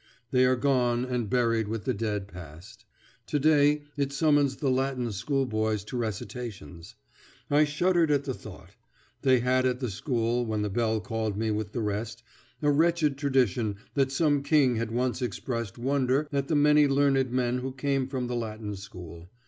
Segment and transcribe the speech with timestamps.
[0.31, 2.85] They are gone and buried with the dead past.
[3.27, 6.95] To day it summons the Latin School boys to recitations.
[7.51, 8.71] I shuddered at the thought.
[9.21, 12.23] They had at the school, when the bell called me with the rest,
[12.63, 17.59] a wretched tradition that some king had once expressed wonder at the many learned men
[17.59, 19.29] who came from the Latin School.